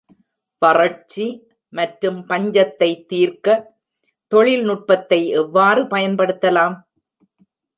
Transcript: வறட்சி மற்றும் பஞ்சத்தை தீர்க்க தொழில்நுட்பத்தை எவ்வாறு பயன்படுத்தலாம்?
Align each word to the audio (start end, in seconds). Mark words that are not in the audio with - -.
வறட்சி 0.61 1.25
மற்றும் 1.73 2.17
பஞ்சத்தை 2.29 2.89
தீர்க்க 3.07 3.57
தொழில்நுட்பத்தை 4.31 5.21
எவ்வாறு 5.41 5.83
பயன்படுத்தலாம்? 5.83 6.75